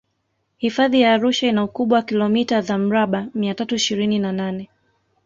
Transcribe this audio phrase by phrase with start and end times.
[0.57, 4.69] hifadhi ya arusha ina ukubwa wa kilomita za mraba mia tatu ishirini na nane